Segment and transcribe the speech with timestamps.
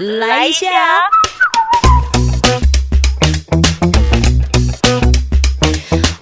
[0.00, 0.66] 来一下。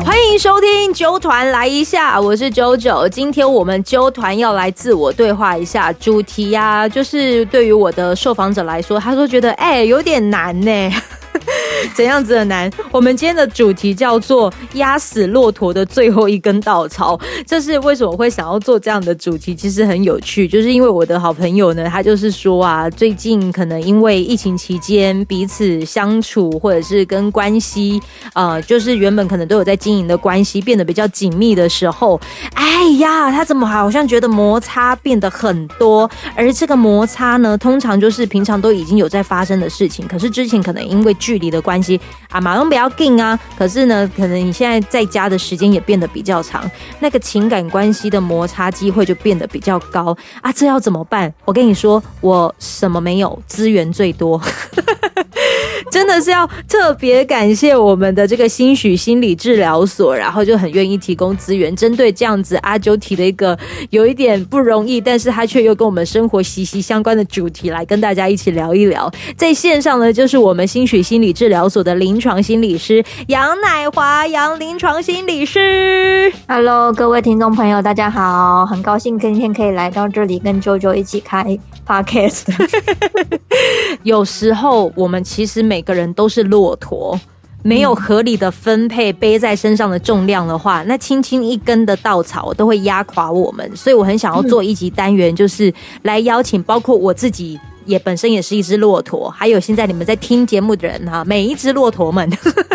[0.04, 3.08] 欢迎收听揪团来一下，我是九九。
[3.08, 10.92] 今天我们揪团要来自我对话一下，主题呀，就是对于我的受访者来说，他说觉得哎有点难呢。
[11.94, 12.70] 怎样子的难？
[12.90, 17.18] 我们今天的主题叫做“压死骆驼的最后一根稻草”。
[17.46, 19.54] 这是为什么会想要做这样的主题？
[19.54, 28.00] 其实很有趣，就是因为我的好朋友呢，他就是说啊，最近可能因为疫情期间彼此相处，或者是跟关系，
[28.34, 32.20] 呃，就是原本可能都有在经营的关系变得比较紧密的时候，
[32.54, 36.08] 哎呀，他怎么好像觉得摩擦变得很多？
[36.34, 42.00] 而这个摩擦呢，通常就是平常都已经有在发生的事情，可是之前可能因为距离的关系
[42.30, 43.38] 啊，马龙比较近啊。
[43.58, 46.64] 可是呢，可能你现在在家的时间也变得比较长，
[47.00, 50.50] 那个情感关系的摩擦机会就变得比较高啊。
[50.50, 51.30] 这要怎么办？
[51.44, 54.40] 我跟你说，我什么没有，资源最多。
[55.90, 63.58] 真的是要特别感谢我们的这个新许心理治疗所，然后就很愿意提供资源，针对这样子阿九提的一个
[63.90, 69.10] 有一点不容易，但是他却又跟我们生活息息相关的主题来跟大家一起聊一聊。
[69.36, 76.32] 在线上呢，就是我们新许心理治疗所的临床心理师杨乃华，杨临床心理师。
[76.46, 82.44] Hello，各位听众朋友，大家好，很高兴今天可以来到这里跟啾啾一起开 Podcast。
[84.04, 87.18] 有时候我们其实每个人都是骆驼，
[87.62, 93.70] 没有合理的分配背在身上的重量的话，那轻轻一根的稻草都会压垮我们。
[93.76, 95.72] 所以我很想要做一集单元，就是
[96.02, 97.58] 来邀请包括我自己。
[97.88, 102.30] 也本身也是一只骆驼，还有现在你们在听节目的人哈，每一只骆驼们，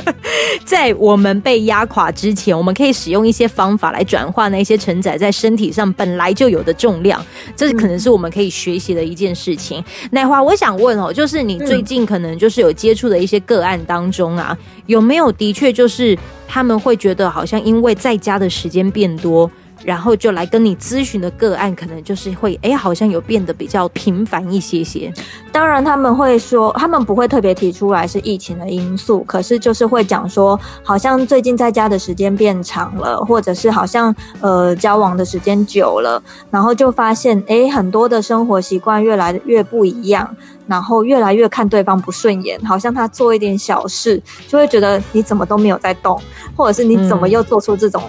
[0.66, 7.24] 在我们被压垮之前，我们可以使用一些方法来转化那些承载在身体上本来就有的重量，
[7.56, 9.84] 这可能是我们可以学习的一件事情。
[10.10, 16.18] 奈花，我想问哦，就是你最近可能就是有接触的一些个案当中啊，有没有的确就是
[16.48, 19.50] 他们会觉得好像因为在家的时间变多？
[19.86, 25.12] 然后就来跟你咨询的个案，可能就是会哎，好像有变得比较频繁一些些。
[25.52, 40.36] 当然他们会说，他们不会特别提出来是疫情的因素，可是就是会讲说，好像最近在家的时间变长了，或者是好像呃交往的时间久了，然后就发现哎，很多的生活习惯越来越不一样，
[40.66, 46.20] 然后越来越看对方不顺眼，好像他做一点小事就会觉得你怎么都没有在动，
[46.56, 48.02] 或者是你怎么又做出这种。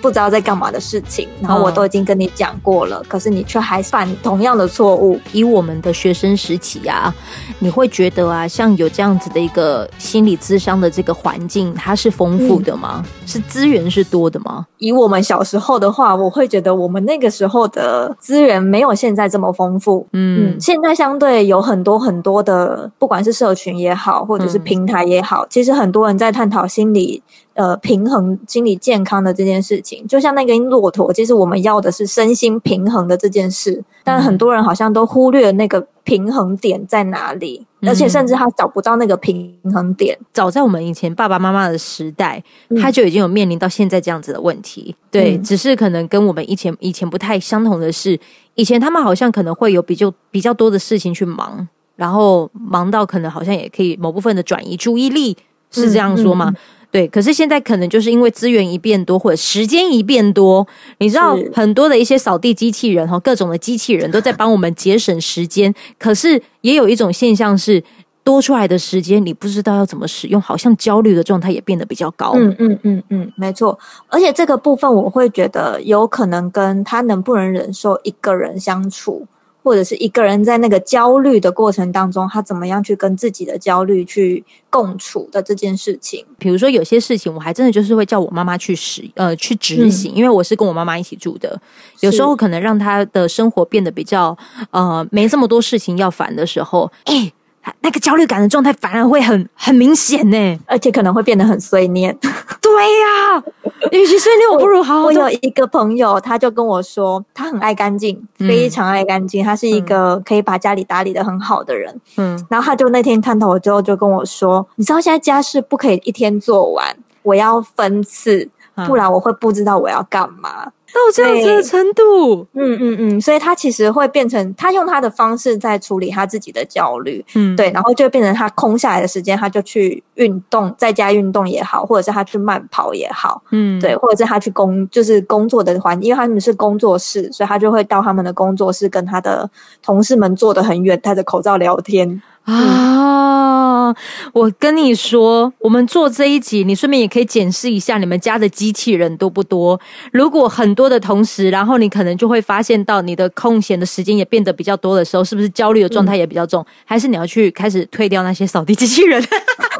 [0.00, 5.18] 不知道在干嘛的事情，然后我都已经跟你讲过了，可是你却还犯同样的错误。
[5.32, 7.14] 以我们的学生时期啊，
[7.58, 13.04] 你会觉得啊，像有这样子的一个心理咨商的这个环境，它是丰富的吗？
[13.26, 14.66] 是资源是多的吗？
[14.78, 20.06] 以我们小时候的话，我会觉得我们那个时候的资源没有现在这么丰富。
[20.12, 27.22] 嗯，现在相对有很多很多的，不管是社群也好，或者是平台也好，其实很多人在探讨心理。
[27.60, 40.18] 呃，平衡心理健康的这件事情，就像那根骆驼，其实我们要的是身心平衡的这件事，但很多人好像都忽略那个平衡点在哪里，而且甚至他找不到那个平衡点。
[40.32, 42.42] 早在我们以前爸爸妈妈的时代，
[42.80, 44.96] 他就已经有面临到现在这样子的问题。
[45.10, 48.18] 对，只是可能跟我们以前以前不太相同的是，
[48.54, 55.36] 以前他们好像可能会有比较比较多的事情去忙，然后忙到可能好像也可以某部分的转移注意力，
[55.70, 56.54] 是这样说吗？
[56.90, 60.66] 对，可是现在可能就是因为资源一变多，或者时间一变多，
[60.98, 65.72] 你知道很多的一些扫地机器人哈，各种的机器人都在帮我们节省时间。
[65.98, 67.82] 可是也有一种现象是，
[68.24, 72.32] 多出来的时间你不知道要怎么使用，好像焦虑的状态也变得比较高。
[72.34, 73.78] 嗯嗯嗯嗯，没错。
[74.08, 79.26] 而且这个部分我会觉得有可能跟他能不能忍受一个人相处。
[79.62, 86.24] 或者是一个人在那个焦虑的过程当中，他怎么样去跟自己的焦虑去共处的这件事情？
[86.38, 91.60] 比如说有些事情，我还真的就是会叫我妈妈去实呃去执行，因为我是跟我妈妈一起住的。
[92.00, 94.36] 有时候可能让她的生活变得比较
[94.70, 97.32] 呃没这么多事情要烦的时候，哎。
[97.80, 102.16] 那个焦虑感的状态反而会很很明显呢，而且可能会变得很碎念。
[102.60, 103.42] 对呀，
[103.90, 105.04] 与其碎念，我不如好好。
[105.06, 112.00] 我有一个朋友，他就跟我说，他很爱干净，非常爱干净，他是一个可以把家里打理的很好的人。
[112.16, 118.48] 嗯，然后他就那天探讨之后，就跟我说，你知道现在家事不可以一天做完，我要分次，
[118.86, 120.70] 不然我会不知道我要干嘛。
[120.92, 139.48] 到这样子的程度，嗯嗯嗯，所以他其实会变成他用他的方式在处理他自己的焦虑，嗯，对，然后就变成他空下来的时间，他就去运动，在家运动也好，或者是他去慢跑也好，嗯，对，或者是他去工，就是工作的环境，因为他们是工作室，所以他就会到他们的工作室跟他的
[139.82, 142.20] 同事们坐得很远，戴着口罩聊天。
[142.44, 143.94] 啊！
[144.32, 149.80] 我跟你说，我们做这一集，你顺便也可以检视一下你们家的机器人多不多。
[150.12, 156.64] 如果很多的同时，然后你可能就会发现到你的空闲的时间也变得比较多的时候，是不是焦虑的状态也比较重？
[156.84, 159.22] 还是你要去开始退掉那些扫地机器人？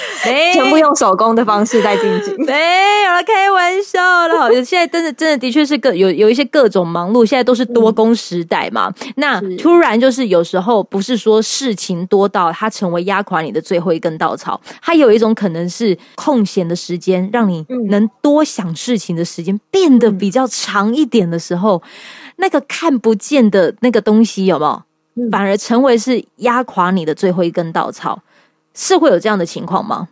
[0.52, 2.52] 全部用手工的方式在进行，没
[3.04, 4.52] 有了，开玩笑了。
[4.62, 8.92] 现在真的真的的确是各有有一些各种忙碌，现在都是多工时代嘛。
[9.16, 21.82] 那突然就是有时候不是说事情多到它成为压垮你的最后一根稻草，它有一种可能是空闲的时间，让你能多想事情的时间变得比较长一点的时候，
[22.36, 28.20] 那个看不见的那个东西有没有，反而成为是压垮你的最后一根稻草。
[28.74, 30.08] 是会有这样的情况吗？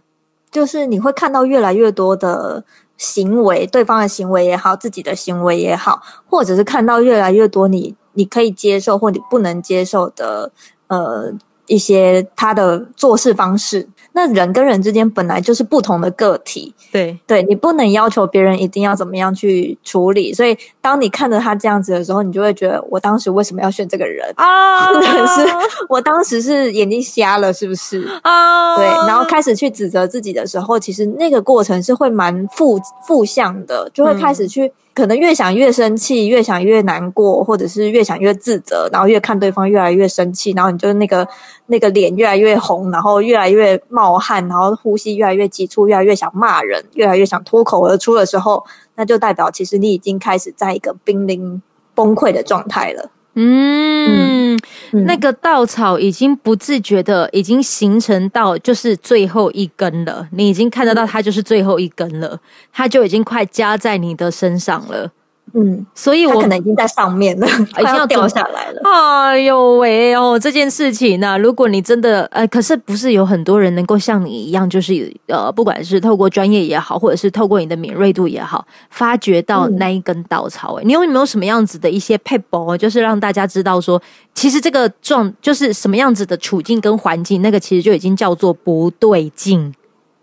[0.51, 2.65] 就是你会看到越来越多的
[2.97, 10.51] 行为，对方的行为也好，自己的行为也好，或者是看到越来越多你你可以接受或你不能接受的
[10.87, 11.33] 呃
[11.67, 13.89] 一些他的做事方式。
[14.19, 20.35] 那人跟人之间本来就是不同的个体，对对，你不能要求别人一定要怎么样去处理。
[20.35, 24.87] 所以，当你看着他这样子的时候，你就会觉得，我当时为什么要选这个人啊？
[24.87, 25.47] 或者是
[25.89, 28.77] 我当时是眼睛瞎了，是不是啊？
[28.77, 34.73] 对，然后开始去指责自己的时候，其实那个过程是会蛮负负向的，就会开始去。
[34.99, 41.25] 可能越想越生气，越想越难过，或者是越想越自责，然后越看对方越来越生气，然后你就那个
[41.67, 48.65] 那个脸越来越红，然后越来越冒汗，然后呼吸越来越急促，越来越想骂人，越来越想脱口而出的时候，
[48.97, 51.63] 那就代表其实你已经开始在一个濒临
[51.95, 53.13] 崩溃的状态了。
[53.41, 54.59] 嗯，
[55.07, 62.41] 那个稻草已经不自觉的已经形成到就是最后一根了，你已经看得到它就是最后一根了，
[62.73, 65.13] 它就已经快加在你的身上了。
[65.55, 67.47] 嗯，所以我可能已经在上面了，
[67.81, 68.81] 已经要掉下来了。
[68.85, 80.75] 哎呦喂哦，这件事情呢，如果你真的呃，可是不是有很多人能够像你一样，就是呃，不管是透过专业也好，或者是透过你的敏锐度也好，发掘到那一根稻草。
[80.81, 84.01] 哎，你有没有什么样子的一些配博，就是让大家知道说，
[84.35, 89.75] 其实这个状就是什么样子的处境跟环境，那个其实就已经叫做不对劲。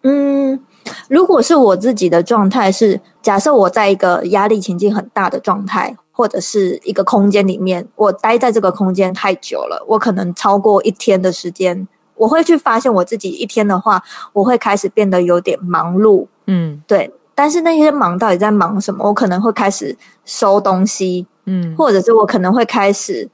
[0.03, 0.59] 嗯。
[1.07, 14.03] 如果是我自己的状态是，假设我在一个压力情境很大的状态，或者是一个空间里面，我待在这个空间太久了，我可能超过一天的时间，我会去发现我自己一天的话，
[14.33, 17.13] 我会开始变得有点忙碌，嗯，对。
[17.33, 19.07] 但是那些忙到底在忙什么？
[19.07, 23.29] 我可能会开始收东西，嗯，或者是我可能会开始。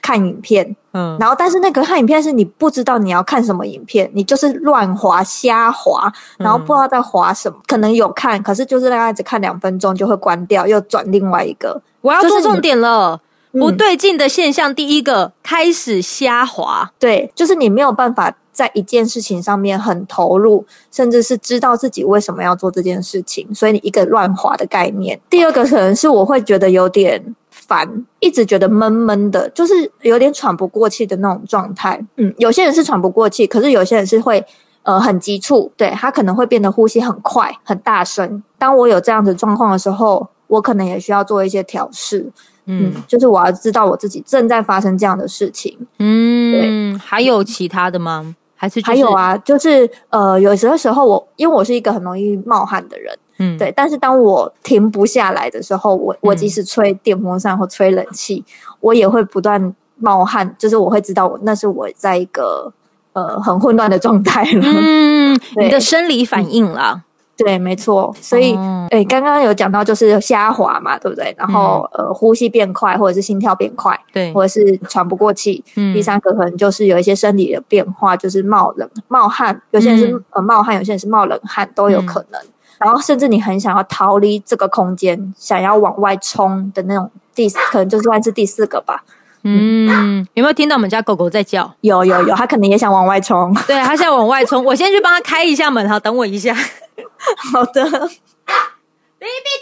[0.00, 11.80] 看影片，嗯，然后但是那个看影片是你不知道你要看什么影片，你就是乱滑瞎滑，然后不知道在滑什么，可能有看，可是就是大概只看两分钟就会关掉，又转另外一个。
[12.00, 13.20] 我要做重点了，
[13.52, 25.20] 不对劲的现象，第一个开始瞎滑，对，就是你没有办法在一件事情上面很投入，甚至是知道自己为什么要做这件事情，所以你一个乱滑的概念。
[25.30, 27.34] 第二个可能是我会觉得有点。
[27.68, 32.04] 烦，一直觉得闷闷的，就是有点喘不过气的那种状态。
[32.16, 34.44] 嗯，有些人是喘不过气，可是有些人是会
[34.82, 38.42] 呃很急促，对他可能会变得呼吸很快、很大声。
[38.56, 42.32] 当我有这样子状况的时候，我可能也需要做一些调试。
[42.64, 45.78] 嗯，就是我要知道我自己正在发生这样的事情。
[45.98, 48.34] 嗯，还有其他的吗？
[48.54, 49.38] 还是还有啊？
[49.38, 53.16] 就是呃，有些时候我因为我是一个很容易冒汗的人。
[53.38, 53.72] 嗯，对。
[53.74, 58.44] 但是当我停不下来的时候，我我即使吹电风扇或吹冷气，
[58.80, 60.54] 我也会不断冒汗。
[60.58, 62.72] 就是我会知道，我那是我在一个
[63.12, 64.62] 呃很混乱的状态了。
[64.64, 67.04] 嗯，你的生理反应啦。
[67.36, 68.12] 对，没错。
[68.20, 68.52] 所以，
[68.90, 71.32] 哎，刚刚有讲到就是瞎滑嘛，对不对？
[71.38, 75.62] 然后呃，呼吸变快，或者是心跳变快，对，或者是喘不过气。
[75.76, 75.94] 嗯。
[75.94, 79.62] 第三个可能就是有一些生理的变化，就是冒冷、冒汗。
[79.70, 82.40] 有些人是呃冒汗，有些人是冒冷汗，都有可能。
[82.78, 89.02] 然后甚至你很想要逃离这个空间，想要往外冲的那种第可能就算是第四个吧。
[89.44, 91.72] 嗯，有没有听到我们家狗狗在叫？
[91.82, 93.54] 有有有，它可能也想往外冲。
[93.66, 94.64] 对，它现在往外冲。
[94.64, 96.52] 我先去帮它开一下门，好，等我一下。
[97.52, 98.08] 好的，baby，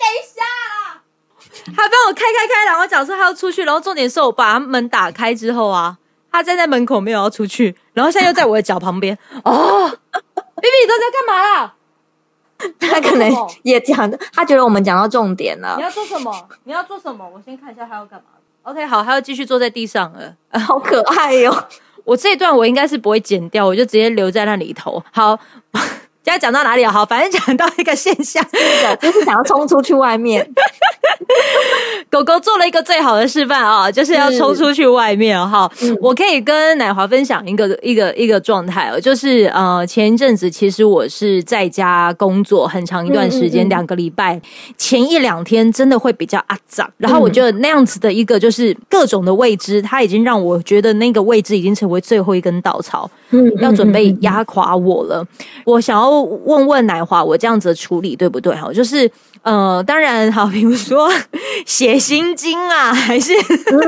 [0.00, 1.00] 等一下啊！
[1.76, 5.98] 它帮我开开开，然后讲说他要出去，然后重点是我把门打开之后啊，
[6.32, 9.16] 他站在门口没有要出去，然后现在又在我的脚旁边。
[9.44, 11.74] 哦，baby，你都在干嘛啦？
[12.80, 13.30] 他可能
[13.62, 15.82] 也讲，他觉得我们讲到重点了你。
[15.82, 16.48] 要做什么？
[16.64, 17.28] 你要做什么？
[17.34, 18.26] 我先看一下他要干嘛。
[18.62, 20.34] OK，好，他要继续坐在地上了。
[20.60, 21.54] 好可爱哟、
[22.04, 25.02] 我这一段我应该是不会剪掉，我就直接留在那里头。
[25.12, 25.38] 好，
[26.26, 26.90] 现在讲到哪里了？
[26.90, 28.44] 好，反正讲到一个现象，
[29.00, 30.44] 就是想要冲出去外面。
[32.10, 35.70] 狗狗做了一个最好的示范啊，就是要冲出去外面哈。
[35.82, 44.40] 嗯我可以跟奶华分享一个一个一个状态哦，就是呃前一阵子其实我是在家工作很长一段时间，嗯嗯嗯两个礼拜，
[44.76, 53.08] 前一两天真的会比较阿杂，然后我觉得那样子的一个就是各种的未知，它已经让我觉得那个未知已经成为最后一根稻草。
[53.30, 55.26] 嗯，要准备压垮我了。
[55.64, 58.54] 我想要问问奶华，我这样子的处理对不对？
[58.54, 59.10] 哈，就是
[59.42, 61.10] 呃，当然好，比如说
[61.64, 63.32] 写心经啊，还是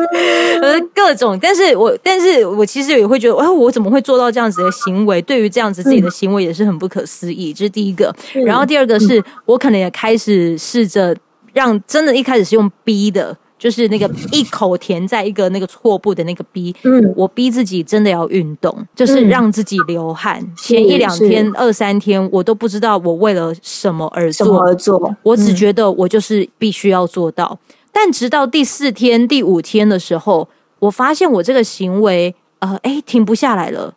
[0.62, 5.20] 呃各种，但是我但是我其实也会觉得，哎，我怎么会做到这样子的行为？
[5.22, 8.14] 对于这样子自己的行为也是很不可思议，这是第一个。
[8.46, 11.16] 然后第二个是我可能也开始试着
[11.52, 13.36] 让真的一开始是用逼的。
[13.58, 20.40] 就是那个一口填在一个那个错步的那个逼，嗯我逼自己真的要运动，就是嗯让自己流汗。
[20.56, 25.16] 前一两天、二三天，我都不知道我为了什么而什么做，而做？
[25.24, 27.58] 我只觉得我就是必须要做到。
[27.90, 30.48] 但直到第四天、第五天的时候，
[30.78, 33.94] 我发现我这个行为，呃，哎，停不下来了。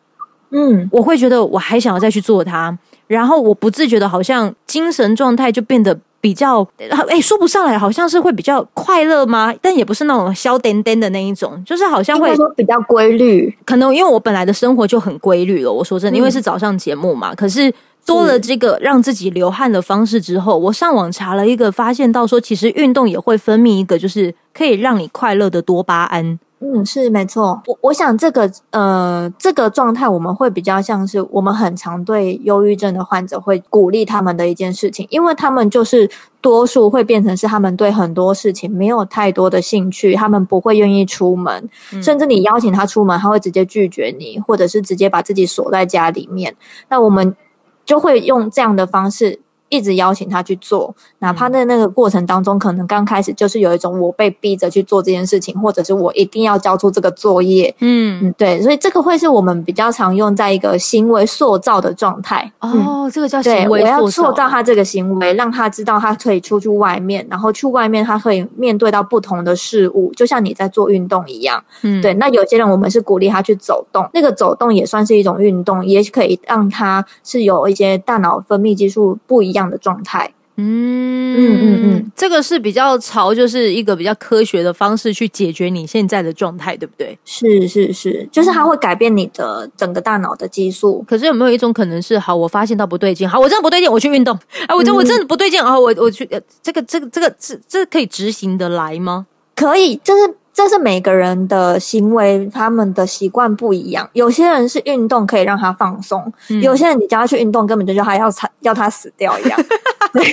[0.54, 2.78] 嗯我会觉得我还想要再去做它，
[3.08, 6.66] 然后我不自觉的，好像精神状态就变得比较，
[7.10, 9.54] 哎，说不上来，好像是会比较快乐吗？
[9.62, 13.54] 但也不是那种消颠颠的那一种，就是好像应会说比较规律。
[13.66, 17.74] 可能因为我本来的生活就很规律了，我说真的，嗯因为是早上节目嘛，可是。
[18.04, 26.40] 多了这个让自己流汗的方式之后，我上网查了一个，发现到说，其实运动也会分泌一个，就是可以让你快乐的多巴胺。
[26.64, 27.60] 嗯，是没错。
[27.66, 36.08] 我我想这个呃，这个状态我们会比较像是我们很常对忧郁症的患者会鼓励他们的一件事情，因为他们就是
[36.40, 41.68] 多数会变成是他们对很多事情没有太多的兴趣，他们不会愿意出门，
[42.00, 46.56] 甚至你邀请他出门，他会直接拒绝你，或者是直接把自己锁在家里面。
[46.90, 47.36] 那我们
[47.84, 49.40] 就会用这样的方式。
[49.72, 57.74] 一直邀请他去做，哪怕在那个过程当中，可能刚开始就是有一种我被逼着去做这件事情，或者是我一定要交出这个作业。
[57.80, 62.52] 嗯，嗯，对，所以这个会是我们比较常用在一个行为塑造的状态。
[62.60, 71.64] 嗯，哦，这个叫对，行为我要塑造塑造他这个行为，让他知道他可以出去外面，然后去外面他可以面对到不同的事物，就像你在做运动一样。
[71.84, 80.34] 嗯对，那有些人我们是鼓励他去走动，那个走动也算是一种运动，也可以让他是有一些大脑分泌激素不一样的状态。
[80.58, 87.18] 嗯嗯嗯嗯，这个是比较朝就是一个比较科学的方式去解决你现在的状态，对不对？
[87.26, 91.04] 是是是，就是它会改变你的整个大脑的激素。
[91.08, 94.38] 可是有没有一种可能是，好，我发现到不对劲，好，我真的不对劲，我去运动，
[94.68, 99.26] 哎，我真我真的不对劲啊，我我去，呃这个这个这个这这可以执行得来吗？
[99.56, 104.10] 可以，就是这是每个人的行为，他们的习惯不一样。
[104.14, 109.60] 有些人是运动可以让他放松，嗯有些人你叫他去运动，根本就叫他要惨要他死掉一样。
[110.14, 110.24] 对，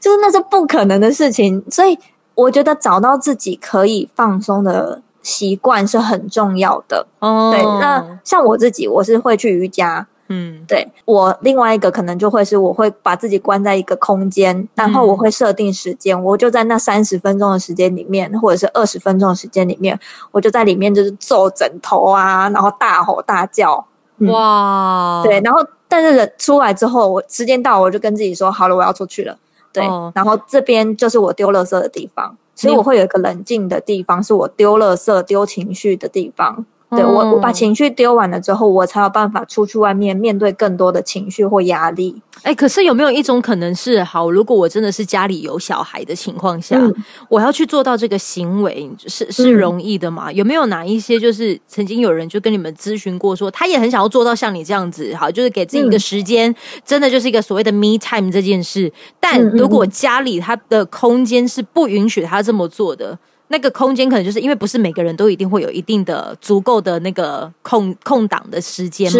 [0.00, 1.64] 就是那是不可能的事情。
[1.70, 1.98] 所以
[2.34, 7.06] 我觉得找到自己可以放松的习惯是很重要的。
[7.20, 10.06] 哦，对，那像我自己，我是会去瑜伽。
[10.28, 10.64] 嗯。
[10.66, 19.98] 对我另外一个可能就会是我会把自己关在一个空间，然后我会设定时间，我就在那三十分钟的时间里面，或者是二十分钟的时间里面，
[20.32, 23.86] 我就在里面就是皱枕头啊，然后大吼大叫，
[24.18, 24.28] 嗯。
[24.30, 29.36] 哇，对，然后但是人出来之后，我时间到，我就跟自己说好了，我要出去了，
[29.72, 30.10] 对，哦。
[30.14, 36.66] 然后这边就是我丢垃圾的地方，所以我会有一个冷静的地方，是我丢垃圾、丢情绪的地方。
[36.90, 42.22] 对我，我把哦情绪丢完了之后，我才有办法出去外面面对更多的情绪或压力。
[42.42, 46.94] 哎，可是有没有一种可能是，好，如果我真的是家里有小孩的情况下，嗯
[47.28, 50.30] 我要去做到这个行为，是是嗯容易的吗？
[50.30, 58.92] 有没有哪一些就是曾经有人就跟你们咨询过说，他也很想要做到像你这样子，好，就是给自己一个嗯时间，真的就是一个所谓的 me time 这件事。
[59.18, 63.18] 但如果家里他的空间是不允许他这么做的。
[63.48, 69.18] 那个空间可能就是因为不是每个人都一定会有一定的足够的那个空空档的时间嘛，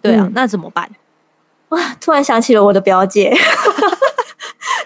[0.00, 0.88] 对啊，嗯那怎么办？
[1.70, 3.34] 哇，突然想起了我的表姐。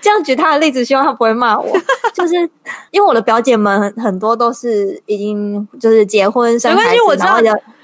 [0.00, 1.66] 这样举她的例子，希望她不会骂我。
[2.14, 2.34] 就是
[2.90, 7.40] 因为我的表姐们很很多都是已经就是结婚生没关孩子，系我知道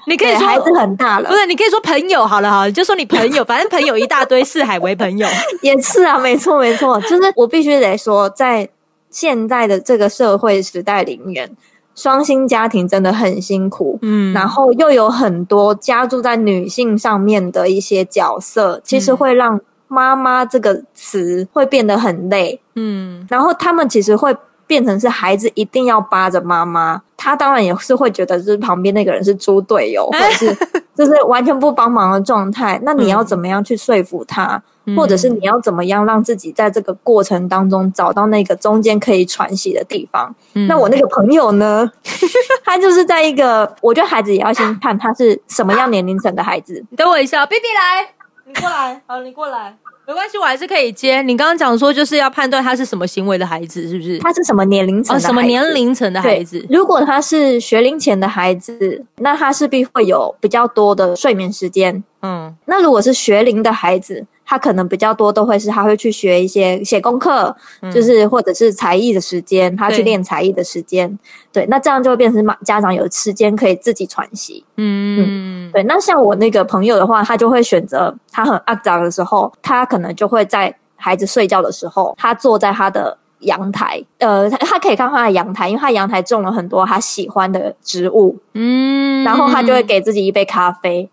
[0.07, 5.27] 你可以说孩子很大了不，是，你可以说朋友好了哈，就说你朋友， 反正朋友一大堆，四海为朋友。
[5.61, 8.67] 也是啊，没错没错，就是我必须得说，在
[9.15, 11.49] 现在的这个社会时代里面，
[11.95, 13.97] 双薪家庭真的很辛苦。
[14.01, 14.33] 嗯。
[14.33, 23.25] 然后又有很多加注在女性上面的一些角色，其实会让妈妈这个词会变得很累，嗯。
[23.29, 24.35] 然后他们其实会
[24.67, 30.57] 变成是孩子一定要扒着妈妈，他当然也是会觉得就是旁边那个人是猪队友， 或者是
[30.95, 32.79] 就是完全不帮忙的状态。
[32.83, 40.33] 那你要怎么样去说服他，嗯或者是你要怎么样让自己在这个过程当中找到那个中间可以喘息的地方？
[40.53, 41.91] 嗯那我那个朋友呢，
[42.63, 46.83] 他就是在一个，我觉得孩子也要先看他是什么样年龄层的孩子。
[46.89, 48.07] 你等我一下，B B 来，
[48.45, 51.21] 你过来，好，你过来，没关系，我还是可以接。
[51.23, 54.19] 你刚刚讲说就是要判断他是什么行为的孩子，是不是？
[54.19, 55.27] 他是什么年龄层哦，的孩子？
[55.27, 56.65] 什么年龄层的孩子？
[56.69, 62.03] 如果他是学龄前的孩子，那他势必会有比较多的睡眠时间。
[62.21, 67.55] 嗯那如果是学龄的孩子，他可能比较多都会是他会去学一些写功课，
[67.91, 71.17] 就是或者是才艺的时间，他去练才艺的时间。
[71.51, 74.63] 对，那这样就会变成妈家长有时间可以自己喘息。
[74.77, 91.09] 嗯对，那像我那个朋友的话，他就会选择他很肮脏的时候，他可能就会在孩子睡觉的时候，他坐在他的阳台，呃，他他可以看他的阳台，因为他阳台种了很多他喜欢的植物，嗯然后他就会给自己一杯咖啡，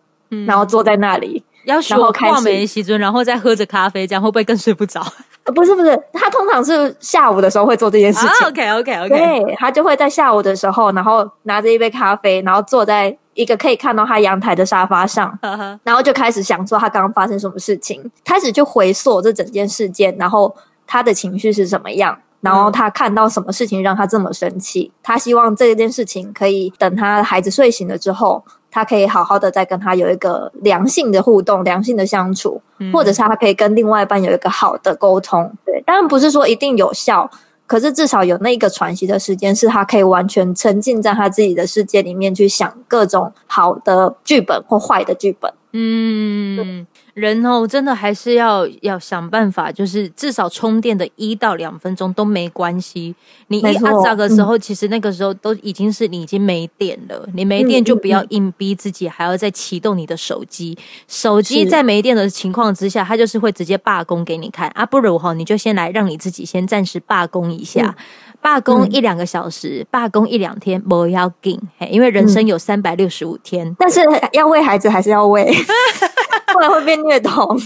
[0.47, 1.43] 然后坐在那里。
[1.64, 5.00] 要说然后开始画眉西尊，然后再喝着咖啡，这样会不会更睡不着？
[5.45, 8.47] 呃不是不是，他通常是下午的时候会做这件事情。
[8.47, 15.81] OK OK OK，对他就会在下午的时候，然后拿着一杯咖啡，然后坐在一个可以看到他阳台的沙发上，呵呵。
[15.83, 20.54] 然后就开始想说他刚刚发生什么事情，开始就回溯这整件事件，然后
[20.87, 32.61] 他的情绪是什么样，然后他看到什么事情让他这么生气，他希望这件事情可以等他孩子睡醒了之后，他可以好好的再跟他有一个良性的互动、良性的相处，
[32.93, 35.52] 或者是他可以跟另外一半有一个好的沟通。
[35.64, 37.31] 对，当然不是说一定有效。
[37.64, 45.50] 可是至少有那个喘息的时间，是他可以完全沉浸在他自己的世界里面去想各种好的剧本或坏的剧本。
[45.73, 53.14] 嗯，人哦，真的还是要要想办法，就是至少充电的一到两分钟都没关系。
[53.49, 60.76] 你一按这个时候，其实那个时候都已经是你已经没电了，你没电就不要硬逼自己，还要再启动你的手机。
[61.07, 64.87] 手机在没电的情况之下，它就是会直接罢工给你看啊。
[64.87, 67.95] 不如哈，你就先来让你自己先暂时罢工一下。
[68.40, 74.00] 罢工一两个小时，罢工一两天，不要紧，嘿，因为人生有三百六十五天，但是
[74.33, 75.44] 要喂孩子还是要喂，
[76.55, 77.59] 不然会变虐童，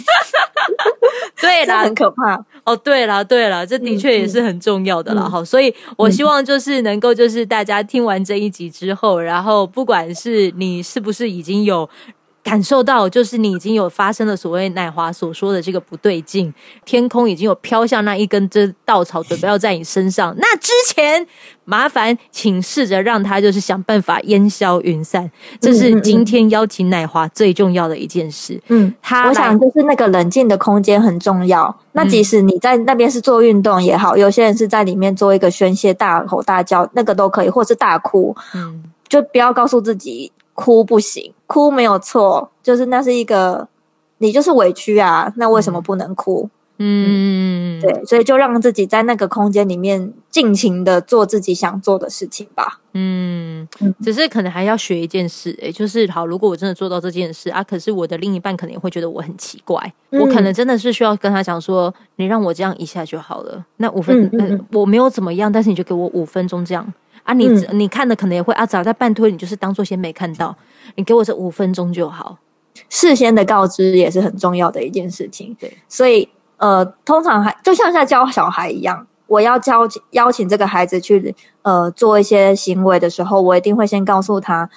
[1.41, 2.45] 对啦很，可怕。
[2.65, 5.23] 哦，对啦，对啦，这的确也是很重要的啦。
[5.27, 11.89] 嗯哈、所以我希望就是能够，就是大家听完这一集之后，然后不管是你是不是已经有。
[12.47, 16.55] 感受到，就是你已经有发生了所谓奶华所说的这个不对劲，
[16.85, 20.33] 天空已经有飘向那一根这稻草，准备要在你身上。
[20.39, 21.27] 那之前，
[21.65, 25.29] 麻烦请试着让它就是想办法烟消云散，
[25.61, 28.63] 这是今天邀请奶华最重要的一件事。
[28.69, 31.77] 嗯，他我想就是那个冷静的空间很重要。
[31.91, 43.69] 那嗯即使你在那边是做运动也好，有些人是在里面做一个宣泄，大吼大叫，那个都可以，或是大哭，嗯就不要告诉自己哭不行，哭没有错，就是那是一个
[44.19, 46.51] 你就是委屈啊，那为什么不能哭？
[46.79, 52.81] 嗯，对，所以就让自己在那个空间里面尽情的做自己想做的事情吧。
[52.93, 53.67] 嗯。
[53.81, 60.21] 嗯，只是可能还要学一件事、诶，就是好，如果我真的做到这件事啊，可是我的另一半可能也会觉得我很奇怪，嗯。
[60.21, 64.59] 我可能真的是需要跟他讲说，你让我这样一下就好了，那五分，嗯嗯嗯。
[64.59, 66.87] 呃，我没有怎么样，但是你就给我五分钟这样
[67.27, 70.57] 啊你，嗯你看的可能也会啊，早在半推，你就是当做先没看到，
[70.95, 72.39] 你给我这五分钟就好，
[72.89, 75.55] 事先的告知也是很重要的一件事情。
[75.59, 79.81] 对，所以呃，通常还就像在教小孩一样，我要教
[80.13, 84.71] 邀请这个孩子去呃做一些行为的时候，我一定会先告诉他，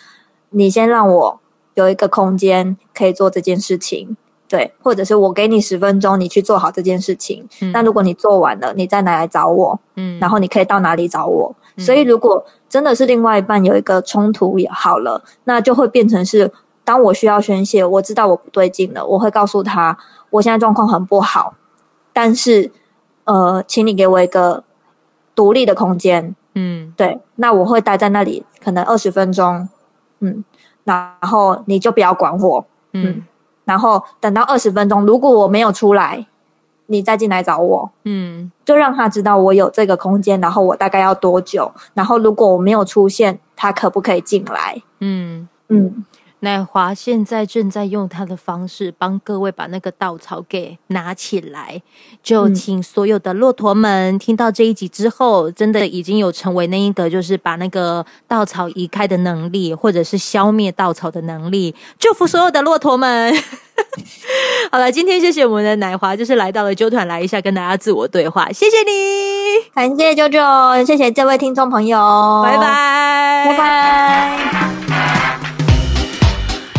[0.50, 1.40] 你先让我
[1.76, 4.18] 有一个空间可以做这件事情。
[4.50, 7.48] 对，或者是我给你十分钟，你去做好这件事情。
[7.62, 11.56] 嗯那如果你做完了，你再拿来找我，嗯，然后你可以到哪里找我。
[11.80, 16.52] 所以，如果真的是另外一半有一个冲突也好了，那就会变成是，
[16.84, 19.98] 当我需要宣泄，我知道我不对劲了，我会告诉他，
[20.32, 21.56] 我现在状况很不好，
[22.14, 22.72] 但是，
[23.24, 24.64] 呃，请你给我一个
[25.34, 26.36] 独立的空间。
[26.56, 26.94] 嗯。
[26.98, 29.70] 对，那我会待在那里，可能二十分钟，
[30.20, 30.44] 嗯，
[30.84, 33.24] 然后你就不要管我，嗯
[33.66, 36.26] 然后等到二十分钟，如果我没有出来，
[36.90, 37.90] 你再进来找我。
[38.04, 44.82] 嗯就让他知道我有这个空间，然后我大概要多久，然后如果我没有出现，他可不可以进来？
[45.00, 45.48] 嗯。
[45.72, 46.04] 嗯，
[46.42, 51.82] 乃华现在正在用他的方式帮各位把那个稻草给拿起来，
[52.24, 61.76] 就嗯请所有的骆驼们听到这一集之后，真的已经有成为那一个就是把那个稻草移开的能力，或者是消灭稻草的能力。
[62.00, 63.34] 祝福所有的骆驼们！
[64.72, 68.92] 好了，今天谢谢我们的奶华，就是来到了纠团来一下，跟大家自我对话，谢谢你，
[69.74, 70.40] 感谢舅舅，
[70.86, 71.98] 谢谢这位听众朋友，
[72.44, 75.19] 拜拜，拜拜。